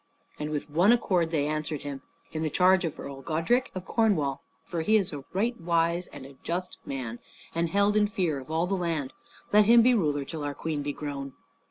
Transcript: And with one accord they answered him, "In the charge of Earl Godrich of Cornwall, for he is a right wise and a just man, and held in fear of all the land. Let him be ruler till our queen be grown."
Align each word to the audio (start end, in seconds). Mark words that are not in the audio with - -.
And 0.39 0.49
with 0.49 0.67
one 0.67 0.91
accord 0.91 1.29
they 1.29 1.45
answered 1.45 1.81
him, 1.83 2.01
"In 2.31 2.41
the 2.41 2.49
charge 2.49 2.85
of 2.85 2.99
Earl 2.99 3.21
Godrich 3.21 3.67
of 3.75 3.85
Cornwall, 3.85 4.41
for 4.65 4.81
he 4.81 4.95
is 4.97 5.13
a 5.13 5.23
right 5.31 5.55
wise 5.61 6.07
and 6.07 6.25
a 6.25 6.37
just 6.41 6.77
man, 6.83 7.19
and 7.53 7.69
held 7.69 7.95
in 7.95 8.07
fear 8.07 8.39
of 8.39 8.49
all 8.49 8.65
the 8.65 8.73
land. 8.73 9.13
Let 9.53 9.65
him 9.65 9.83
be 9.83 9.93
ruler 9.93 10.25
till 10.25 10.43
our 10.43 10.55
queen 10.55 10.81
be 10.81 10.91
grown." 10.91 11.33